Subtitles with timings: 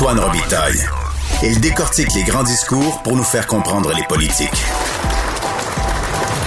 [0.00, 0.80] Antoine Robitaille.
[1.42, 4.48] Il décortique les grands discours pour nous faire comprendre les politiques.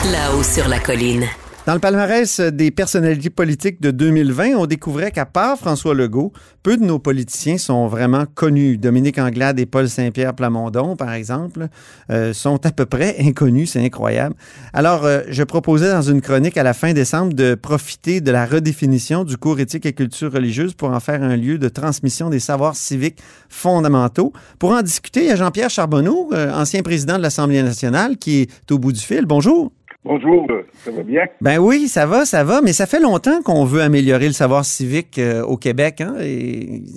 [0.06, 1.28] Là-haut sur la colline.
[1.66, 6.76] Dans le palmarès des personnalités politiques de 2020, on découvrait qu'à part François Legault, peu
[6.76, 8.78] de nos politiciens sont vraiment connus.
[8.78, 11.70] Dominique Anglade et Paul Saint-Pierre Plamondon, par exemple,
[12.10, 13.72] euh, sont à peu près inconnus.
[13.72, 14.36] C'est incroyable.
[14.74, 18.46] Alors, euh, je proposais dans une chronique à la fin décembre de profiter de la
[18.46, 22.42] redéfinition du cours éthique et culture religieuse pour en faire un lieu de transmission des
[22.42, 24.34] savoirs civiques fondamentaux.
[24.60, 28.42] Pour en discuter, il y a Jean-Pierre Charbonneau, euh, ancien président de l'Assemblée nationale, qui
[28.42, 29.26] est au bout du fil.
[29.26, 29.72] Bonjour.
[30.06, 31.28] Bonjour, ça va bien?
[31.40, 34.66] Ben oui, ça va, ça va, mais ça fait longtemps qu'on veut améliorer le savoir
[34.66, 36.02] civique euh, au Québec.
[36.02, 36.16] Hein,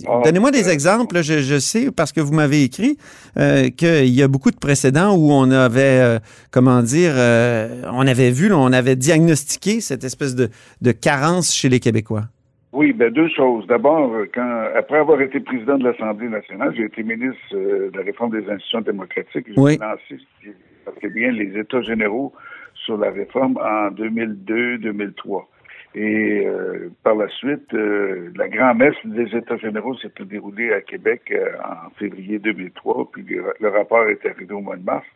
[0.09, 1.23] ah, donnez-moi des exemples.
[1.23, 2.97] Je, sais, parce que vous m'avez écrit,
[3.39, 6.19] euh, qu'il y a beaucoup de précédents où on avait, euh,
[6.51, 7.12] comment dire,
[7.93, 10.49] on avait vu, on avait diagnostiqué cette espèce de,
[10.91, 12.25] carence chez les Québécois.
[12.73, 13.69] Oui, ben deux choses.
[13.69, 18.33] D'abord, quand après avoir été président de l'Assemblée nationale, j'ai été ministre de la réforme
[18.33, 19.47] des institutions démocratiques.
[19.47, 19.79] J'ai oui.
[19.81, 22.33] lancé, bien, les États généraux
[22.87, 25.45] sur la réforme en 2002-2003.
[25.95, 31.23] Et euh, par la suite, euh, la grand-messe des États généraux s'est déroulée à Québec
[31.33, 33.25] euh, en février 2003, puis
[33.61, 35.06] le, rapport est arrivé au mois de mars.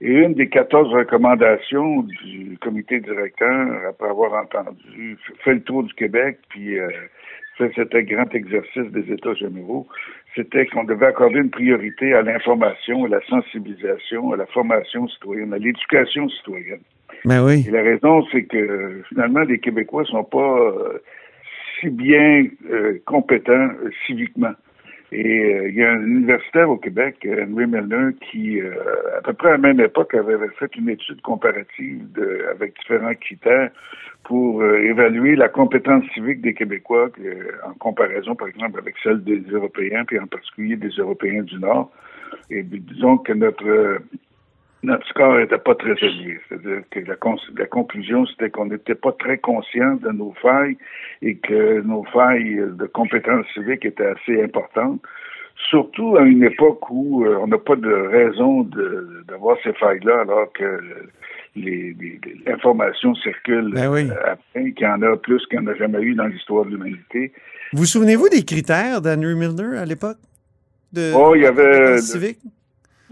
[0.00, 5.94] Et une des 14 recommandations du comité directeur, après avoir entendu, fait le tour du
[5.94, 6.76] Québec, puis
[7.56, 9.86] fait cet grand exercice des États généraux,
[10.34, 15.52] c'était qu'on devait accorder une priorité à l'information, à la sensibilisation, à la formation citoyenne,
[15.52, 16.80] à l'éducation citoyenne.
[17.24, 17.64] Ben oui.
[17.70, 20.98] La raison, c'est que finalement, les Québécois sont pas euh,
[21.80, 24.54] si bien euh, compétents euh, civiquement.
[25.14, 29.52] Et il y a un universitaire au Québec, Henry Milner, qui, à peu près à
[29.52, 32.06] la même époque, avait fait une étude comparative
[32.50, 33.70] avec différents critères
[34.24, 37.10] pour évaluer la compétence civique des Québécois
[37.66, 41.92] en comparaison, par exemple, avec celle des Européens, puis en particulier des Européens du Nord.
[42.48, 44.00] Et disons que notre
[44.82, 46.40] notre score n'était pas très élevé.
[46.48, 47.16] C'est-à-dire que la,
[47.56, 50.76] la conclusion, c'était qu'on n'était pas très conscient de nos failles
[51.22, 55.00] et que nos failles de compétences civiques étaient assez importantes.
[55.70, 58.68] Surtout à une époque où euh, on n'a pas de raison
[59.28, 60.80] d'avoir ces failles-là, alors que
[62.46, 64.08] l'information circule ben oui.
[64.54, 67.32] qu'il y en a plus qu'il n'y en a jamais eu dans l'histoire de l'humanité.
[67.74, 70.16] Vous souvenez-vous des critères d'Henry Milner à l'époque?
[70.92, 71.98] De, oh, il y avait.
[71.98, 72.40] Civique?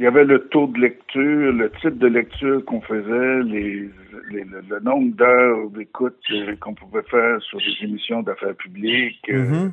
[0.00, 3.90] Il y avait le taux de lecture, le type de lecture qu'on faisait, les,
[4.30, 9.72] le, nombre d'heures d'écoute euh, qu'on pouvait faire sur des émissions d'affaires publiques, euh, mm-hmm.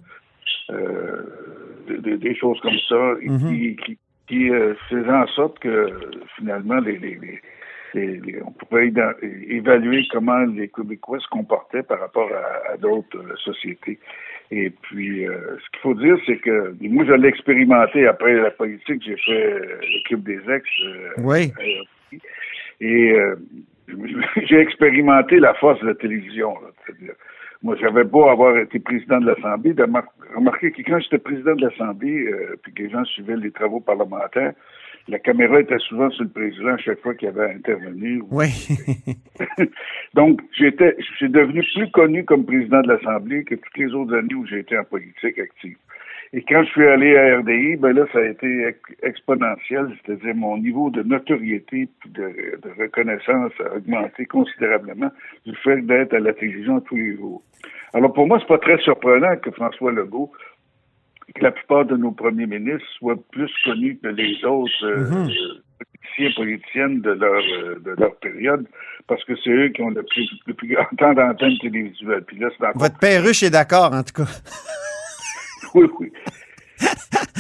[0.72, 3.78] euh, des, choses comme ça, qui,
[4.28, 4.50] qui,
[4.90, 5.98] faisaient en sorte que
[6.36, 8.92] finalement les, les, on pouvait
[9.48, 12.30] évaluer comment les Québécois se comportaient par rapport
[12.70, 13.98] à d'autres sociétés.
[14.50, 18.52] Et puis, euh, ce qu'il faut dire, c'est que moi, je l'ai expérimenté après la
[18.52, 19.04] politique.
[19.06, 20.66] J'ai fait euh, le club des ex.
[20.86, 21.52] Euh, oui.
[22.80, 23.14] et
[24.44, 26.56] j'ai expérimenté la force de la télévision.
[26.86, 27.14] C'est-à-dire,
[27.62, 29.86] moi, j'avais beau avoir été président de l'Assemblée, de
[30.36, 32.30] remarquer que quand j'étais président de l'Assemblée,
[32.64, 34.54] puis que les gens suivaient les travaux parlementaires,
[35.08, 38.22] la caméra était souvent sur le président à chaque fois qu'il avait intervenu.
[38.30, 38.48] Oui.
[40.14, 44.36] Donc, j'étais, suis devenu plus connu comme président de l'Assemblée que toutes les autres années
[44.36, 45.78] où j'ai été en politique active.
[46.34, 50.58] Et quand je suis allé à RDI, ben là, ça a été exponentiel, c'est-à-dire mon
[50.58, 52.34] niveau de notoriété et de,
[52.78, 55.10] reconnaissance a augmenté considérablement
[55.46, 57.42] du fait d'être à la télévision tous les jours.
[57.94, 60.32] Alors pour moi, c'est pas très surprenant que François Legault
[61.34, 65.30] que la plupart de nos premiers ministres soient plus connus que les autres euh, mhm.
[65.80, 68.66] politiciens politiciennes de leur euh, de leur période,
[69.08, 72.24] parce que c'est eux qui ont le plus, le plus grand temps d'antenne télévisuelle.
[72.26, 74.30] Puis là, c'est Votre perruche est d'accord, en tout cas.
[75.76, 76.12] oui, oui.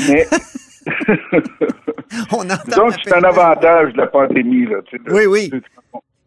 [0.09, 0.25] Mais
[2.31, 4.65] On Donc, c'est un avantage de la pandémie.
[4.65, 5.51] Là, tu sais, oui, oui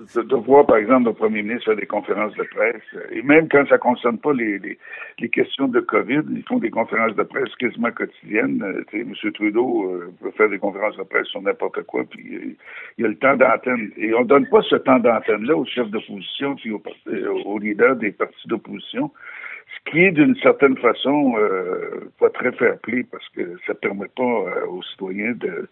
[0.00, 2.82] de, voir, par exemple, le premier ministre faire des conférences de presse.
[3.12, 6.70] Et même quand ça ne concerne pas les, les, questions de COVID, ils font des
[6.70, 8.62] conférences de presse quasiment quotidiennes.
[8.62, 9.14] Euh, M.
[9.32, 12.56] Trudeau euh, peut faire des conférences de presse sur n'importe quoi, puis euh,
[12.98, 13.90] il y a le temps d'antenne.
[13.96, 16.82] Et on ne donne pas ce temps d'antenne-là aux chefs d'opposition puis aux,
[17.44, 19.10] aux leaders des partis d'opposition.
[19.86, 24.22] Ce qui est d'une certaine façon euh, pas très fair-play parce que ça permet pas
[24.22, 25.68] euh, aux citoyens de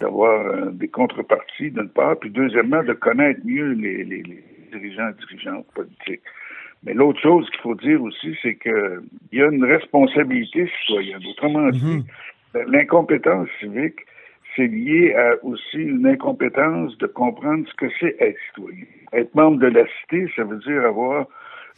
[0.00, 5.10] d'avoir euh, des contreparties d'une part, puis deuxièmement de connaître mieux les, les, les dirigeants
[5.10, 6.22] et dirigeantes politiques.
[6.84, 11.20] Mais l'autre chose qu'il faut dire aussi, c'est que il y a une responsabilité citoyenne.
[11.28, 12.04] Autrement dit,
[12.66, 14.00] l'incompétence civique,
[14.56, 18.86] c'est lié à aussi une incompétence de comprendre ce que c'est être citoyen.
[19.12, 21.26] Être membre de la cité, ça veut dire avoir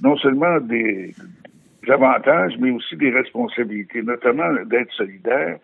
[0.00, 1.12] non seulement des,
[1.90, 5.58] avantages, mais aussi des responsabilités, notamment d'être solidaire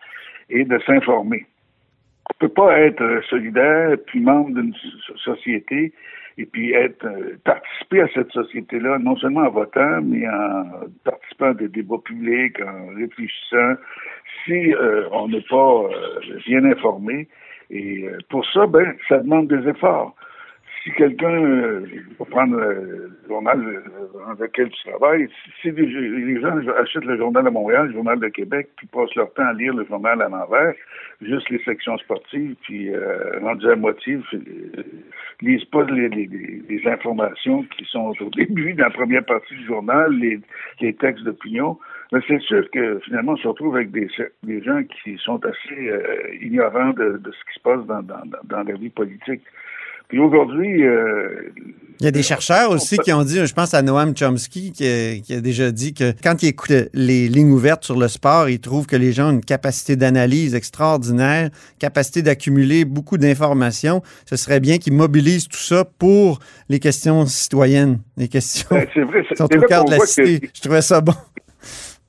[0.49, 1.45] et de s'informer.
[2.31, 4.73] On peut pas être solidaire puis membre d'une
[5.23, 5.93] société
[6.37, 11.47] et puis être euh, participer à cette société-là, non seulement en votant, mais en participant
[11.47, 13.73] à des débats publics, en réfléchissant,
[14.45, 17.27] si euh, on n'est pas euh, bien informé.
[17.71, 20.15] Et pour ça, ben, ça demande des efforts
[20.89, 21.85] si quelqu'un, euh,
[22.17, 23.83] pour prendre le journal
[24.13, 25.27] dans lequel tu travailles,
[25.61, 29.31] si les, gens achètent le journal de Montréal, le journal de Québec, puis passent leur
[29.33, 30.73] temps à lire le journal à l'envers,
[31.21, 34.37] juste les sections sportives, puis euh, rendu à moitié, euh,
[35.41, 40.93] lisent pas les, informations qui sont au début, dans la première partie du journal, les,
[40.93, 41.77] textes d'opinion,
[42.11, 44.09] mais c'est sûr que finalement, on se retrouve avec des,
[44.43, 48.73] des gens qui sont assez euh, ignorants de, de, ce qui se passe dans la
[48.73, 49.41] vie politique.
[50.09, 50.85] Puis aujourd'hui.
[50.85, 51.53] Euh,
[52.01, 55.33] il y a des chercheurs aussi qui ont dit, je pense à Noam Chomsky, qui
[55.33, 58.87] a, déjà dit que quand il écoute les lignes ouvertes sur le sport, il trouve
[58.87, 64.01] que les gens ont une capacité d'analyse extraordinaire, capacité d'accumuler beaucoup d'informations.
[64.25, 66.39] Ce serait bien qu'ils mobilisent tout ça pour
[66.69, 70.49] les questions citoyennes, les questions ben, c'est vrai, sont au cœur de la cité.
[70.53, 71.11] Je trouvais ça bon.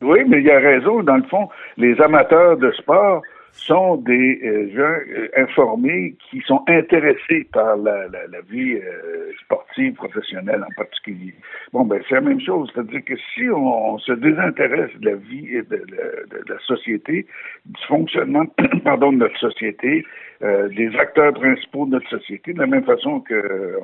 [0.03, 1.03] Oui, mais il y a raison.
[1.03, 6.63] Dans le fond, les amateurs de sport sont des euh, gens euh, informés qui sont
[6.69, 11.35] intéressés par la, la, la vie euh, sportive professionnelle en particulier.
[11.73, 15.49] Bon, ben c'est la même chose, c'est-à-dire que si on, se désintéresse de la vie
[15.49, 17.27] et de, de, la société,
[17.67, 18.45] du fonctionnement,
[18.85, 20.05] pardon, de notre société,
[20.41, 23.79] des acteurs principaux de notre société, de la même façon que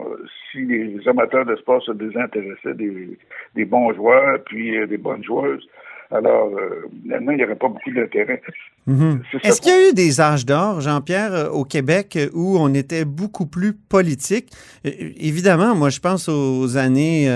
[0.50, 3.18] si les amateurs de sport se désintéressaient des,
[3.54, 5.68] des bons joueurs puis des bonnes joueuses,
[6.10, 8.40] alors, euh, maintenant, il n'y aurait pas beaucoup d'intérêt.
[8.86, 9.22] Mhm.
[9.42, 12.72] Est-ce qu'il y a eu des âges d'or, Jean-Pierre, euh, au Québec, euh, où on
[12.74, 14.50] était beaucoup plus politique?
[14.84, 17.28] évidemment, moi, je pense aux années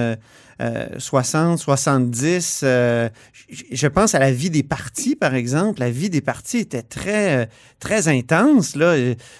[0.98, 2.60] 60, 70.
[2.62, 5.80] je pense à la vie des partis, par exemple.
[5.80, 7.48] La vie des partis était très,
[7.80, 8.76] très intense.
[8.76, 8.94] Là.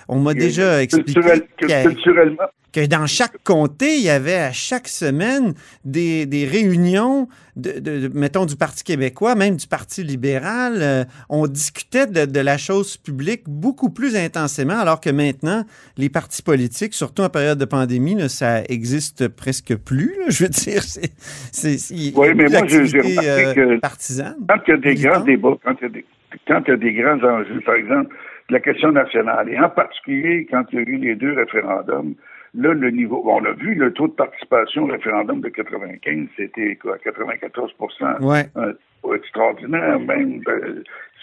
[0.09, 1.21] On m'a déjà expliqué.
[1.57, 7.79] culturellement, que dans chaque comté, il y avait à chaque semaine des, des réunions, de,
[7.81, 10.75] de, mettons, du Parti québécois, même du Parti libéral.
[10.81, 15.65] Euh, on discutait de, de, la chose publique beaucoup plus intensément, alors que maintenant,
[15.97, 20.15] les partis politiques, surtout en période de pandémie, là, ça existe presque plus.
[20.19, 20.83] Là, je veux dire,
[21.53, 21.77] c'est...
[22.17, 25.57] Oui, mais moi, j'ai remarqué euh, que partisane, quand il y a des grands débats,
[25.65, 26.05] quand il y a des,
[26.47, 28.15] quand il y a des grands enjeux, par exemple,
[28.51, 32.15] la question nationale, et en particulier quand il y a eu les deux référendums,
[32.55, 36.77] Là, le niveau, on a vu le taux de participation au référendum de 95, c'était
[36.77, 37.73] quoi, 94
[38.21, 38.47] ouais.
[38.57, 38.73] un
[39.15, 40.83] extraordinaire, même euh,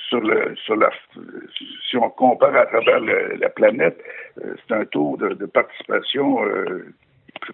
[0.09, 0.89] sur le sur la
[1.89, 4.01] si on compare à travers la planète,
[4.43, 6.93] euh, c'est un taux de, participation euh,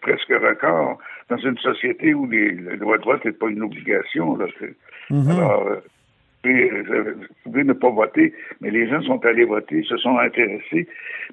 [0.02, 1.00] presque record
[1.30, 4.38] dans une société où les, le droit de vote n'est pas une obligation.
[4.38, 4.46] Là.
[5.10, 5.80] Alors, vous
[7.44, 10.88] pouvez ne pas voter, mais les gens sont allés voter, se sont intéressés.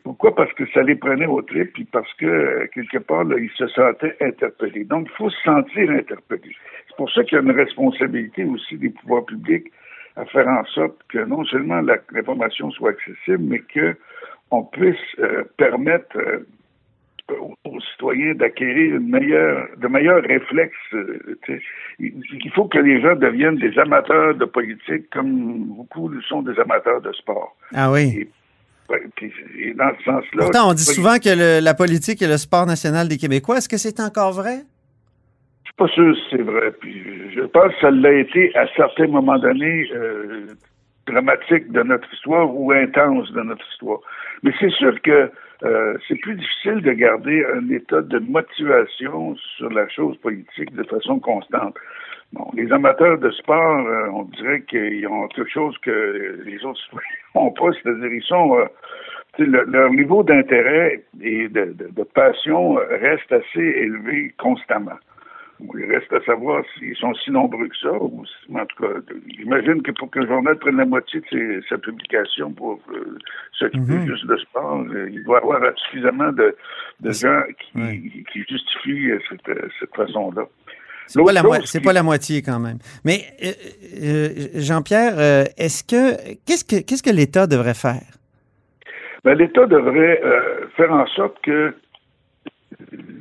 [0.05, 0.35] Pourquoi?
[0.35, 4.17] Parce que ça les prenait au trip, puis parce que, quelque part, ils se sentaient
[4.21, 4.85] interpellés.
[4.85, 6.55] Donc, il faut se sentir interpellé.
[6.89, 9.71] C'est pour ça qu'il y a une responsabilité aussi des pouvoirs publics
[10.17, 13.97] à faire en sorte que non seulement l'information soit accessible, mais que
[14.51, 16.45] on puisse euh, permettre euh,
[17.65, 20.75] aux citoyens d'acquérir meilleure, de meilleurs réflexes.
[20.95, 21.39] Euh,
[21.99, 27.01] il faut que les gens deviennent des amateurs de politique comme beaucoup sont des amateurs
[27.03, 27.57] de sport.
[27.75, 28.29] Ah oui.
[29.59, 30.39] Et, dans ce sens-là.
[30.39, 33.59] Pourtant, on dit souvent que la politique est le sport national des Québécois.
[33.59, 34.63] Est-ce que c'est encore vrai?
[35.63, 36.73] Je suis pas sûr que c'est vrai.
[36.81, 37.05] Puis
[37.37, 40.47] je pense que ça l'a été à certains moments donnés euh,
[41.07, 44.01] dramatique de notre histoire ou intense de notre histoire.
[44.43, 45.31] Mais c'est sûr que
[45.63, 50.83] euh, c'est plus difficile de garder un état de motivation sur la chose politique de
[50.85, 51.77] façon constante.
[52.33, 56.81] Bon, les amateurs de sport, euh, on dirait qu'ils ont quelque chose que les autres
[57.35, 58.67] n'ont pas, c'est-à-dire ils sont euh,
[59.39, 61.75] leur niveau d'intérêt et de,
[62.15, 64.99] passion reste assez élevé constamment.
[65.79, 67.93] Il reste à savoir s'ils sont si nombreux que ça.
[67.93, 68.25] Ou,
[68.55, 68.93] en tout cas,
[69.37, 73.19] j'imagine que pour le journal prenne la moitié de sa publication pour euh,
[73.53, 74.07] s'occuper mhm.
[74.07, 76.55] juste de sport, euh, il doit y avoir suffisamment de,
[77.11, 80.47] gens qui, justifient cette, cette façon-là.
[81.11, 82.79] C'est pas, la pas la moitié quand même.
[83.05, 83.51] Mais euh,
[84.01, 86.15] euh, Jean-Pierre, euh, est-ce que
[86.47, 88.07] qu'est-ce que qu'est-ce que l'État devrait faire?
[89.25, 90.21] Ben, L'État devrait
[90.77, 91.75] faire en sorte que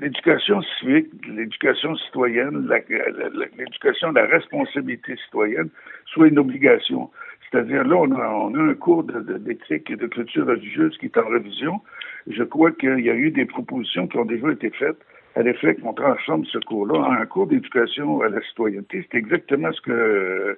[0.01, 2.69] l'éducation civique, l'éducation citoyenne,
[3.57, 5.69] l'éducation de la responsabilité citoyenne
[6.05, 7.09] soit une obligation.
[7.49, 8.11] C'est-à-dire, là, on
[8.55, 11.81] a, un cours d'éthique et de culture religieuse qui est en révision.
[12.27, 14.99] Je crois qu'il y a eu des propositions qui ont déjà été faites
[15.35, 19.07] à l'effet qu'on transforme ce cours-là en un cours d'éducation à la citoyenneté.
[19.11, 20.55] C'est exactement ce que euh,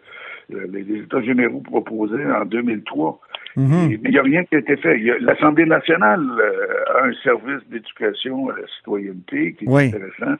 [0.49, 3.19] les États généraux proposaient en 2003.
[3.57, 3.89] Mhm.
[3.89, 4.97] Mais il n'y a rien qui a été fait.
[5.19, 10.37] L'Assemblée nationale euh, a un service d'éducation à la citoyenneté qui est intéressant.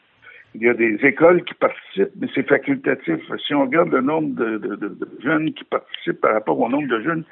[0.53, 3.19] Il y a des écoles qui participent, mais c'est facultatif.
[3.45, 7.23] Si on regarde le nombre de, jeunes qui participent par rapport au nombre de jeunes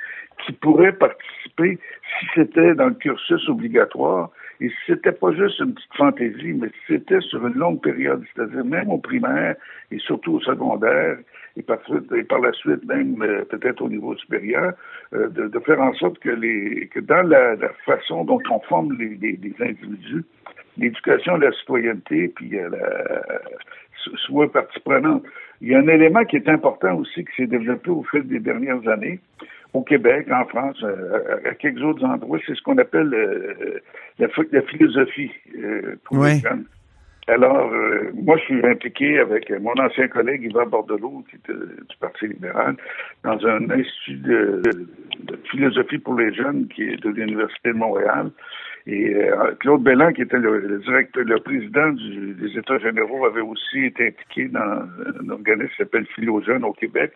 [0.45, 1.77] qui pourraient participer
[2.19, 7.21] si c'était dans le cursus obligatoire, et c'était pas juste une petite fantaisie, mais c'était
[7.21, 9.55] sur une longue période, c'est-à-dire même au primaire
[9.91, 11.17] et surtout au secondaire,
[11.55, 11.79] et par,
[12.15, 14.73] et par la suite même euh, peut-être au niveau supérieur,
[15.13, 19.15] euh, de, faire en sorte que, les, que dans la, façon dont on forme les,
[19.15, 20.25] les individus,
[20.77, 23.23] l'éducation la citoyenneté, puis la,
[24.25, 25.23] soit partie prenante.
[25.61, 28.39] Il y a un élément qui est important aussi qui s'est développé au fil des
[28.39, 29.19] dernières années
[29.73, 33.81] au Québec, en France, euh, à quelques autres endroits, c'est ce qu'on appelle euh,
[34.17, 35.31] la, philosophie
[36.03, 36.65] pour les jeunes.
[37.29, 37.71] Alors,
[38.15, 42.75] moi, je suis impliqué avec mon ancien collègue Yvan Bordelot, qui est du Parti libéral,
[43.23, 44.61] dans un institut de,
[45.51, 48.31] philosophie pour les jeunes qui est de l'Université de Montréal.
[48.87, 53.85] Et euh, Claude Bellan, qui était le, directeur, le président des États généraux, avait aussi
[53.85, 57.11] été impliqué dans un organisme qui s'appelle Philo-Jeunes au Québec,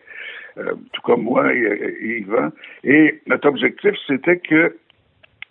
[0.58, 2.50] euh, tout comme moi et, Yvan.
[2.84, 4.76] Et notre objectif, c'était que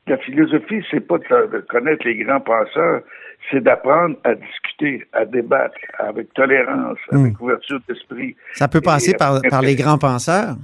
[0.08, 3.02] la philosophie, c'est pas de, connaître les grands penseurs,
[3.50, 7.18] c'est d'apprendre à discuter, à débattre avec tolérance, hmm.
[7.18, 8.36] avec ouverture d'esprit.
[8.54, 10.56] Ça peut passer par, par les grands penseurs?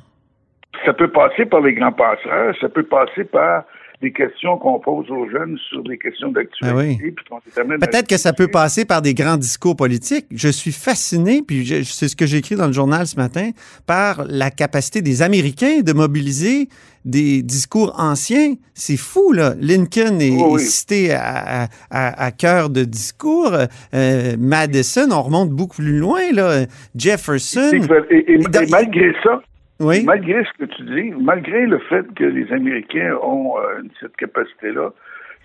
[0.86, 3.64] Ça peut passer par les grands penseurs, ça peut passer par
[4.02, 7.14] des questions qu'on pose aux jeunes sur des questions d'actualité.
[7.32, 10.26] Ah Peut-être que ça peut passer par des grands discours politiques.
[10.32, 13.50] Je suis fasciné, puis c'est ce que j'ai écrit dans le journal ce matin,
[13.86, 16.70] par la capacité des Américains de mobiliser
[17.04, 18.56] des discours anciens.
[18.74, 19.54] C'est fou, là.
[19.60, 23.52] Lincoln est, cité à, à, cœur de discours.
[23.94, 26.66] Euh, Madison, on remonte beaucoup plus loin, là.
[26.96, 27.72] Jefferson.
[28.10, 28.38] et
[28.70, 29.42] malgré ça,
[29.80, 34.92] Malgré ce que tu dis, malgré le fait que les Américains ont euh, cette capacité-là,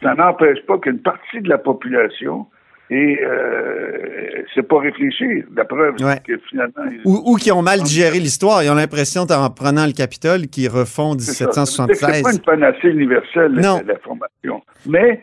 [0.03, 2.47] ça n'empêche pas qu'une partie de la population
[2.91, 5.45] et euh, c'est pas réfléchi.
[5.57, 6.85] La preuve, c'est que finalement.
[7.05, 8.63] Ou, qui ont mal digéré l'histoire.
[8.63, 11.97] Ils ont l'impression, en prenant le Capitole, qu'ils refont 1776.
[11.99, 13.79] C'est pas une panacée universelle, non.
[13.87, 14.63] La, la formation.
[14.87, 15.23] Mais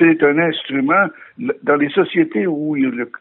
[0.00, 1.06] c'est un instrument.
[1.62, 2.74] Dans les sociétés où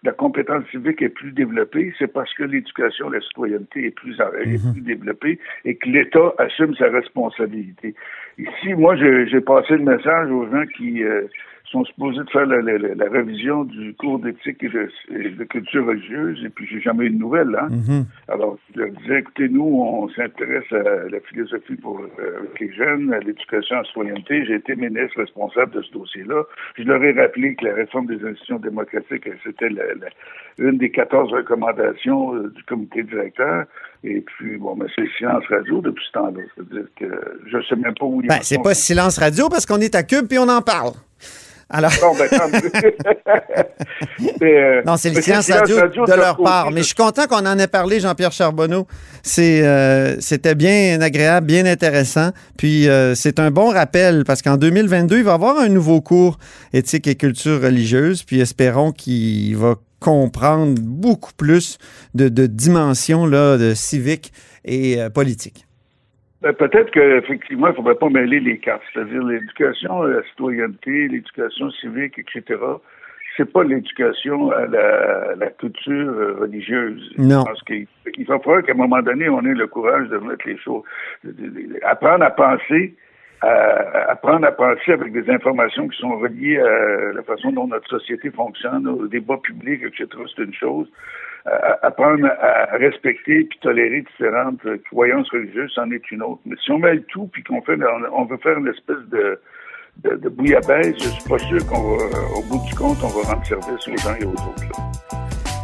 [0.03, 4.74] la compétence civique est plus développée, c'est parce que l'éducation, la citoyenneté est plus, mhm.
[4.74, 7.93] plus développée et que l'État assume sa responsabilité.
[8.38, 11.24] Ici, moi, j'ai passé le message aux gens qui euh,
[11.71, 16.67] sont supposés de faire la, révision du cours d'éthique et de, culture religieuse, et puis
[16.67, 17.55] j'ai jamais eu de nouvelles.
[17.59, 17.67] Hein?
[17.69, 18.05] Mm-hmm.
[18.27, 23.13] Alors, je leur disais, écoutez, nous, on s'intéresse à la philosophie pour euh, les jeunes,
[23.13, 24.45] à l'éducation en citoyenneté.
[24.45, 26.43] J'ai été ministre responsable de ce dossier-là.
[26.77, 29.69] Je leur ai rappelé que la réforme des institutions démocratiques, c'était
[30.57, 33.65] une des 14 recommandations euh, du comité directeur.
[34.03, 36.41] Et puis, bon, mais c'est silence radio depuis ce temps-là.
[36.55, 39.65] C'est-à-dire que je ne sais même pas où il ben, C'est pas silence radio parce
[39.65, 40.93] qu'on est à Cube puis on en parle.
[41.69, 41.91] Alors...
[42.01, 42.27] Non, ben,
[44.41, 46.71] euh, non c'est le silence radio, de leur part.
[46.71, 48.88] Mais je suis content qu'on en ait parlé, Jean-Pierre Charbonneau.
[49.21, 52.31] C'est, euh, c'était bien agréable, bien intéressant.
[52.57, 56.01] Puis euh, c'est un bon rappel parce qu'en 2022, il va y avoir un nouveau
[56.01, 56.39] cours
[56.73, 58.23] éthique et culture religieuse.
[58.23, 61.77] Puis espérons qu'il va comprendre beaucoup plus
[62.15, 64.33] de, de dimensions là, de civique
[64.65, 65.67] et politique.
[66.41, 68.81] Ben, peut-être qu'effectivement, il ne faudrait pas mêler les cartes.
[68.93, 72.60] C'est-à-dire l'éducation à la citoyenneté, l'éducation civique, etc.
[73.36, 77.13] C'est pas l'éducation à la, culture religieuse.
[77.17, 77.43] Non.
[77.43, 77.88] Parce qu'il
[78.27, 80.84] va falloir qu'à un moment donné, on ait le courage de mettre les choses,
[81.84, 82.96] apprendre à penser,
[83.41, 88.31] apprendre à penser avec des informations qui sont reliées à la façon dont notre société
[88.31, 90.08] fonctionne, au débat public, etc.
[90.36, 90.88] C'est une chose
[91.81, 96.41] apprendre à respecter puis tolérer différentes croyances religieuses, c'en est une autre.
[96.46, 97.77] Mais si on met le tout puis qu'on fait,
[98.13, 99.39] on veut faire une espèce de,
[100.03, 103.88] de, de bouillabaisse, je suis pas sûr qu'au bout du compte, on va rendre service
[103.88, 104.63] aux gens et aux autres.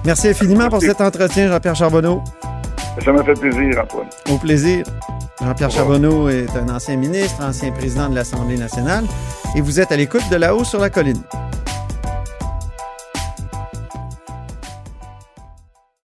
[0.05, 2.21] Merci infiniment pour cet entretien, Jean-Pierre Charbonneau.
[2.99, 4.07] Ça m'a fait plaisir, Antoine.
[4.31, 4.85] Au plaisir.
[5.41, 9.05] Jean-Pierre Charbonneau est un ancien ministre, ancien président de l'Assemblée nationale,
[9.55, 11.21] et vous êtes à l'écoute de là-haut sur la colline.